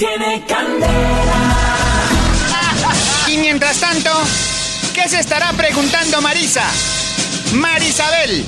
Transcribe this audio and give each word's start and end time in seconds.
tiene 0.00 0.42
candela. 0.46 1.44
Y 3.26 3.36
mientras 3.36 3.78
tanto, 3.78 4.10
¿qué 4.94 5.06
se 5.10 5.20
estará 5.20 5.52
preguntando 5.52 6.22
Marisa? 6.22 6.64
Marisabel. 7.52 8.46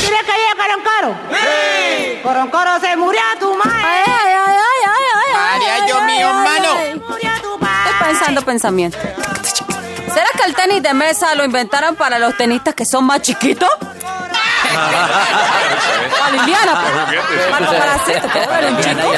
¿Tienes 0.00 0.22
que 0.22 0.32
a 0.32 0.56
Coroncoro? 0.56 1.14
¡Sí! 1.30 2.20
Coroncoro 2.22 2.80
se 2.80 2.96
murió 2.96 3.20
tu 3.38 3.54
madre. 3.54 3.82
Ay, 3.84 4.02
ay, 4.06 4.32
ay, 4.34 4.56
ay, 4.56 4.82
ay, 4.86 5.04
ay, 5.14 5.32
Ay, 5.36 5.60
ay, 5.72 5.82
Dios 5.86 5.98
ay, 6.00 6.06
mío, 6.16 6.32
mano. 6.32 6.72
tu. 7.42 7.54
Estoy 7.84 8.06
pensando 8.06 8.42
pensamiento. 8.42 8.96
¿Será 8.98 10.26
que 10.38 10.44
el 10.46 10.54
tenis 10.54 10.82
de 10.82 10.94
mesa 10.94 11.34
lo 11.34 11.44
inventaron 11.44 11.96
para 11.96 12.18
los 12.18 12.34
tenistas 12.34 12.74
que 12.74 12.86
son 12.86 13.04
más 13.04 13.20
chiquitos? 13.20 13.68
Para 16.52 16.72
pues. 16.80 17.46
Para 17.50 17.60
los 17.60 17.70
bracitos, 17.70 18.32
que 18.32 18.40
juegan 18.40 18.74
un 18.74 18.80
chico. 18.80 19.08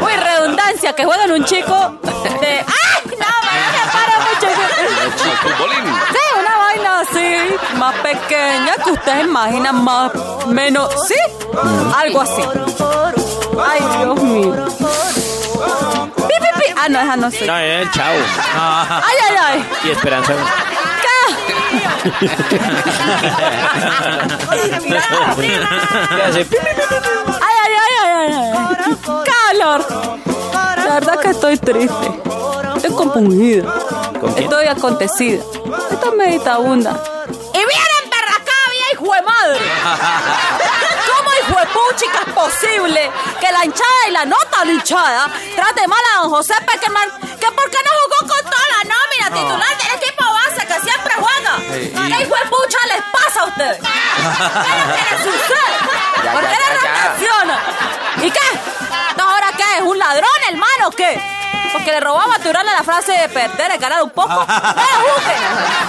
Uy, 0.00 0.12
redundancia, 0.16 0.92
que 0.94 1.04
juegan 1.04 1.30
un 1.32 1.44
chico 1.44 1.98
de... 2.40 2.58
¡Ay! 2.58 3.02
No, 3.04 3.26
me 3.42 3.56
para 3.92 4.16
mucho. 4.26 4.48
Futbolín. 5.42 5.84
Sí, 6.12 6.18
una 6.38 6.56
vaina 6.56 7.00
así, 7.00 7.76
más 7.76 7.94
pequeña, 7.96 8.74
que 8.84 8.90
ustedes 8.90 9.24
imaginan 9.24 9.84
más, 9.84 10.12
menos... 10.46 10.92
¿Sí? 11.08 11.14
Algo 11.96 12.20
así. 12.20 12.42
Ay, 13.64 13.80
Dios 13.98 14.22
mío. 14.22 14.66
Pi, 16.14 16.34
pi, 16.40 16.60
pi. 16.60 16.74
Ah, 16.76 16.88
no, 16.88 17.00
esa 17.00 17.16
no 17.16 17.30
sé. 17.30 17.46
No, 17.46 17.56
es 17.56 17.82
el 17.82 17.90
chavo. 17.90 18.18
Ay, 18.54 19.16
ay, 19.30 19.36
ay. 19.40 19.70
Y 19.84 19.90
Esperanza. 19.90 20.34
Ay, 27.40 27.54
ay, 27.62 27.76
ay, 27.76 28.04
ay, 28.04 28.28
ay. 28.28 28.96
Calor. 29.24 29.80
La 30.76 30.94
verdad 30.94 31.20
que 31.20 31.30
estoy 31.30 31.56
triste. 31.58 32.22
Estoy 32.76 32.92
compungida. 32.94 33.74
Estoy 34.36 34.66
acontecida. 34.66 35.42
Estoy 35.90 36.16
meditabunda. 36.16 37.02
Y 37.52 37.58
vienen 37.58 38.10
perracá, 38.10 38.52
hijo 38.92 39.12
de 39.12 39.22
madre. 39.22 39.60
¿Cómo 41.06 41.30
hijo 41.40 41.60
de 41.60 41.66
puchica 41.66 42.20
es 42.26 42.32
posible 42.32 43.10
que 43.40 43.52
la 43.52 43.64
hinchada 43.64 44.08
y 44.08 44.12
la 44.12 44.24
no 44.24 44.36
tan 44.50 44.68
hinchada 44.70 45.28
trate 45.54 45.88
mal 45.88 46.00
a 46.14 46.22
don 46.22 46.30
José 46.30 46.54
Peckerman 46.66 47.08
que 47.20 47.46
porque 47.52 47.78
no 47.84 47.90
jugó 48.02 48.18
con 48.34 48.44
toda 48.50 48.66
la 48.74 48.80
nómina 48.84 49.26
titular 49.40 49.76
del 49.78 49.90
equipo 50.02 50.25
juega? 51.94 52.16
¿Qué 52.16 52.22
hijo 52.22 52.34
de 52.34 52.50
pucha 52.50 52.78
les 52.88 53.02
pasa 53.12 53.40
a 53.40 53.44
ustedes? 53.46 53.78
¿Qué 53.78 53.86
es 53.86 54.86
lo 54.86 54.94
que 54.94 55.02
les 55.10 55.22
sucede? 55.22 55.72
Ya, 56.24 56.32
¿Por 56.32 56.40
qué 56.42 56.46
ya, 56.46 56.72
les 56.72 56.82
ya. 56.82 56.88
reflexiona? 56.92 57.56
¿Y 58.22 58.30
qué? 58.30 58.48
¿No, 59.18 59.22
¿Ahora 59.30 59.48
qué? 59.56 59.76
¿Es 59.78 59.82
un 59.82 59.98
ladrón, 59.98 60.38
hermano, 60.48 60.88
o 60.88 60.90
qué? 60.90 61.20
Porque 61.72 61.90
le 61.92 62.00
robamos 62.00 62.36
a 62.36 62.38
Turana 62.40 62.72
la 62.74 62.82
frase 62.82 63.12
de 63.12 63.28
perder 63.28 63.72
y 63.74 63.78
ganar 63.78 64.02
un 64.02 64.10
poco. 64.10 64.28
¡No 64.28 64.36
lo 64.36 64.44
juzguen! 64.44 65.42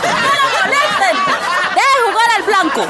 ¡No 0.03 0.29
lo 0.33 0.47
molesten! 0.59 1.15
¡Dejen 1.75 2.11
jugar 2.11 2.29
al 2.35 2.43
blanco! 2.43 2.85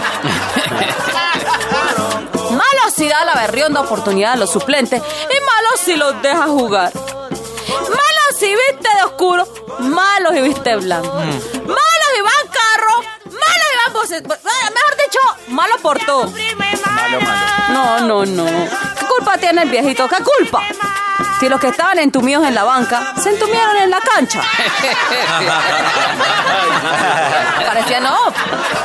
Malo 2.51 2.91
si 2.95 3.07
da 3.07 3.23
la 3.25 3.35
berrionda 3.35 3.81
oportunidad 3.81 4.33
a 4.33 4.35
los 4.37 4.51
suplentes 4.51 5.01
y 5.01 5.39
malo 5.41 5.69
si 5.83 5.95
los 5.95 6.21
deja 6.21 6.43
jugar. 6.47 6.91
Malo 6.93 8.23
si 8.37 8.47
viste 8.47 8.89
de 8.95 9.03
oscuro, 9.03 9.45
malo 9.79 10.31
si 10.31 10.41
viste 10.41 10.75
blanco. 10.77 11.13
Malo 11.13 11.27
van 11.27 11.35
carro, 11.65 11.86
malo 14.07 14.07
si 14.07 14.07
van 14.07 14.07
voces. 14.07 14.23
Mejor 14.23 14.95
dicho, 14.97 15.19
malo 15.49 15.75
por 15.81 15.99
todo. 15.99 16.27
Malo, 16.27 17.19
malo. 17.21 17.67
No, 17.69 17.99
no, 17.99 18.25
no. 18.25 18.45
¿Qué 18.99 19.05
culpa 19.05 19.37
tiene 19.37 19.61
el 19.63 19.69
viejito? 19.69 20.07
¿Qué 20.07 20.23
culpa? 20.23 20.63
Si 21.39 21.49
los 21.49 21.59
que 21.59 21.67
estaban 21.67 21.99
entumidos 21.99 22.43
en 22.45 22.55
la 22.55 22.63
banca 22.63 23.13
se 23.21 23.29
entumieron 23.29 23.77
en 23.77 23.91
la 23.91 23.99
cancha. 23.99 24.41
Parecía, 27.67 27.99
no, 27.99 28.15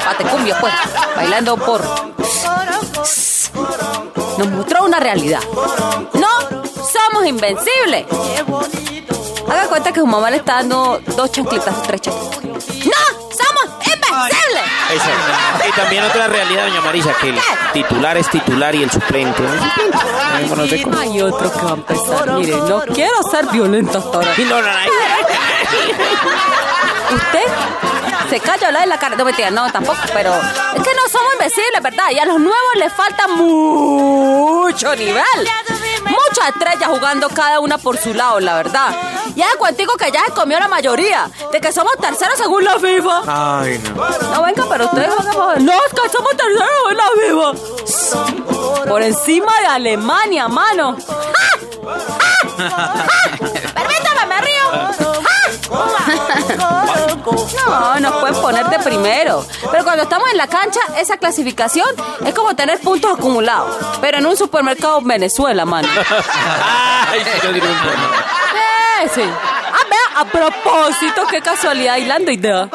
patecumbia, 0.04 0.58
pues, 0.60 0.74
bailando 1.16 1.56
por. 1.56 1.80
Nos 4.38 4.48
mostró 4.48 4.84
una 4.84 5.00
realidad. 5.00 5.41
No, 6.14 6.28
somos 6.75 7.26
invencibles. 7.26 8.06
Haga 9.50 9.66
cuenta 9.69 9.92
que 9.92 10.00
su 10.00 10.06
mamá 10.06 10.30
le 10.30 10.36
está 10.38 10.54
dando 10.56 11.00
dos 11.16 11.30
chanclitas, 11.32 11.82
tres 11.82 12.00
chanclitas. 12.02 12.42
¡No! 12.86 12.92
¡Somos 13.30 13.64
invencibles! 13.86 14.71
Y 14.94 15.72
también 15.72 16.04
otra 16.04 16.26
realidad, 16.28 16.66
doña 16.66 16.80
Marisa, 16.80 17.12
que 17.20 17.30
el 17.30 17.38
titular 17.72 18.16
es 18.16 18.28
titular 18.30 18.75
y 18.75 18.82
el 18.82 18.91
suplente 18.91 19.42
no 19.42 19.54
es 19.54 19.60
suplente. 19.62 19.98
No, 20.48 20.56
no 20.56 20.66
sé 20.66 20.82
cómo. 20.82 20.98
Hay 20.98 21.20
otro 21.22 21.53
que 21.53 21.58
va 21.62 21.70
a 21.70 21.75
empezar. 21.75 22.32
Mire, 22.32 22.56
no 22.56 22.80
quiero 22.82 23.22
ser 23.31 23.47
violento 23.47 23.98
hasta 23.98 24.16
ahora. 24.19 24.32
No, 24.52 24.60
no, 24.60 24.69
no. 24.69 24.78
¿Usted? 27.14 27.44
Se 28.31 28.41
calla 28.41 28.66
hablar 28.69 28.82
en 28.84 28.88
la 28.88 28.98
cara. 28.98 29.16
No, 29.16 29.25
mentira, 29.25 29.50
no, 29.50 29.70
tampoco, 29.70 29.98
pero 30.12 30.34
es 30.34 30.82
que 30.82 30.94
no 30.94 31.08
somos 31.10 31.32
invencibles, 31.34 31.82
¿verdad? 31.82 32.10
Y 32.10 32.19
a 32.19 32.25
los 32.25 32.38
nuevos 32.38 32.75
les 32.76 32.92
falta 32.92 33.28
mucho 33.28 34.94
nivel. 34.97 35.48
Muchas 36.04 36.48
estrellas 36.54 36.88
jugando 36.88 37.28
cada 37.28 37.60
una 37.60 37.78
por 37.78 37.96
su 37.96 38.12
lado, 38.14 38.40
la 38.40 38.54
verdad. 38.56 38.94
Ya 39.34 39.48
de 39.50 39.56
cuentico 39.56 39.96
que 39.96 40.10
ya 40.10 40.24
se 40.26 40.32
comió 40.32 40.58
la 40.58 40.68
mayoría, 40.68 41.30
de 41.50 41.60
que 41.60 41.72
somos 41.72 41.96
terceros 41.98 42.36
según 42.36 42.64
la 42.64 42.78
FIFA. 42.78 43.22
Ay, 43.26 43.78
no. 43.78 44.34
No, 44.34 44.42
venga, 44.42 44.64
pero 44.68 44.84
ustedes 44.86 45.14
juegan 45.14 45.34
por... 45.34 45.60
No, 45.60 45.72
es 45.72 45.92
que 45.92 46.08
somos 46.10 46.36
terceros 46.36 46.90
en 46.90 46.96
la 46.96 47.10
FIFA. 47.54 48.84
Por 48.88 49.02
encima 49.02 49.52
de 49.60 49.66
Alemania, 49.66 50.48
mano. 50.48 50.96
¡Ah! 51.08 51.98
¡Ah! 52.58 52.94
¡Ah! 53.76 53.82
No, 57.24 58.00
nos 58.00 58.12
pueden 58.16 58.40
poner 58.40 58.66
de 58.66 58.78
primero. 58.80 59.44
Pero 59.70 59.84
cuando 59.84 60.02
estamos 60.02 60.28
en 60.30 60.36
la 60.36 60.46
cancha, 60.46 60.80
esa 60.98 61.16
clasificación 61.16 61.86
es 62.24 62.34
como 62.34 62.54
tener 62.54 62.80
puntos 62.80 63.12
acumulados. 63.18 63.76
Pero 64.00 64.18
en 64.18 64.26
un 64.26 64.36
supermercado 64.36 64.98
en 64.98 65.08
Venezuela, 65.08 65.64
mano. 65.64 65.88
Ay, 67.10 67.20
sí, 67.20 67.46
no 67.46 67.52
digo 67.52 67.66
un 67.66 67.78
poco. 67.78 68.14
Eh, 69.02 69.08
sí. 69.14 69.22
Ah, 69.22 69.86
vea, 69.88 70.20
a 70.20 70.24
propósito, 70.24 71.26
qué 71.30 71.40
casualidad, 71.40 71.96
hilando 71.96 72.30
idea. 72.30 72.68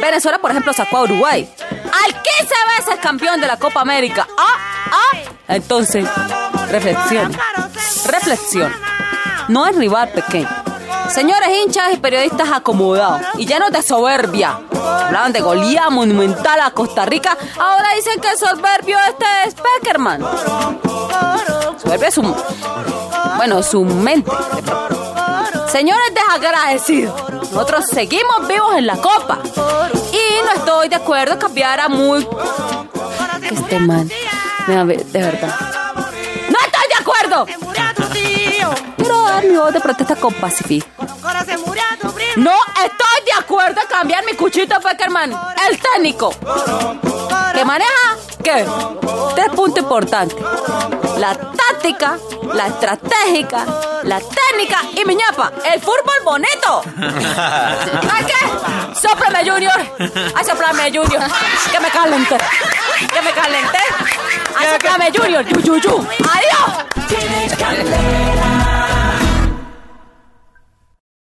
Venezuela, 0.00 0.38
por 0.38 0.50
ejemplo, 0.50 0.72
sacó 0.72 0.98
a 0.98 1.02
Uruguay. 1.02 1.48
Al 1.70 2.12
15 2.12 2.54
veces 2.78 3.00
campeón 3.02 3.40
de 3.40 3.46
la 3.46 3.56
Copa 3.56 3.80
América. 3.80 4.26
Ah, 4.38 4.90
ah. 4.92 5.18
Entonces, 5.48 6.06
reflexión. 6.70 7.36
Reflexión. 8.06 8.74
No 9.48 9.66
es 9.66 9.76
rival 9.76 10.10
pequeño. 10.10 10.48
Señores 11.08 11.48
hinchas 11.48 11.92
y 11.92 11.96
periodistas 11.96 12.50
acomodados 12.52 13.22
y 13.36 13.46
llenos 13.46 13.70
de 13.70 13.82
soberbia. 13.82 14.60
Hablaban 14.72 15.32
de 15.32 15.40
goleada 15.40 15.90
monumental 15.90 16.60
a 16.60 16.70
Costa 16.70 17.04
Rica. 17.06 17.36
Ahora 17.58 17.94
dicen 17.96 18.20
que 18.20 18.30
el 18.30 18.38
soberbio 18.38 18.96
este 19.08 19.26
es 19.46 19.54
Peckerman. 19.54 20.20
Soberbia 21.82 22.08
es 22.08 22.14
su... 22.14 22.22
Bueno, 23.36 23.62
su 23.62 23.84
mente. 23.84 24.30
Señores 25.70 26.14
desagradecidos, 26.14 27.30
nosotros 27.30 27.86
seguimos 27.86 28.48
vivos 28.48 28.74
en 28.76 28.86
la 28.86 28.96
copa. 28.96 29.38
Y 30.12 30.44
no 30.44 30.52
estoy 30.54 30.88
de 30.88 30.96
acuerdo 30.96 31.34
en 31.34 31.38
cambiar 31.38 31.80
a 31.80 31.88
muy. 31.88 32.26
Que 33.40 33.54
este 33.54 33.78
man. 33.78 34.08
De 34.66 34.84
verdad. 35.12 35.54
¡No 36.50 36.58
estoy 36.60 36.88
de 36.88 36.94
acuerdo! 37.00 37.46
Dar 39.38 39.46
mi 39.46 39.56
voz 39.56 39.72
de 39.72 39.80
protesta 39.80 40.16
con 40.16 40.34
primo. 40.34 40.84
No 42.38 42.54
estoy 42.84 43.24
de 43.24 43.32
acuerdo 43.38 43.80
en 43.80 43.86
cambiar 43.86 44.24
mi 44.24 44.32
cuchito 44.32 44.80
Peckerman, 44.80 45.32
el 45.68 45.78
técnico. 45.78 46.34
¿Que 47.54 47.64
maneja? 47.64 48.16
¿Qué? 48.42 48.66
Tres 49.36 49.48
puntos 49.54 49.84
importantes. 49.84 50.36
La 51.18 51.36
táctica, 51.36 52.18
la 52.52 52.66
estratégica, 52.66 53.64
la 54.02 54.18
técnica 54.18 54.80
y 55.00 55.04
mi 55.04 55.14
ñapa, 55.14 55.52
el 55.72 55.80
fútbol 55.80 56.20
bonito. 56.24 56.82
¿Ay 58.12 58.24
qué? 58.24 59.00
Sóplame, 59.00 59.48
Junior. 59.48 59.80
Ay, 60.34 60.44
soplame, 60.44 60.90
Junior. 60.90 61.22
Que 61.70 61.78
me 61.78 61.90
calenté. 61.90 62.38
Que 63.14 63.22
me 63.22 63.30
calenté. 63.30 63.78
Ay, 64.56 64.66
soplame, 64.72 65.12
Junior. 65.16 65.44
Yu, 65.44 65.60
yu, 65.60 65.76
yu. 65.76 66.08
Adiós. 66.34 66.88